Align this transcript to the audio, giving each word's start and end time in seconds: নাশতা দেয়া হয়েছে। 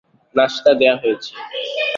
নাশতা 0.35 0.71
দেয়া 0.79 0.95
হয়েছে। 1.01 1.31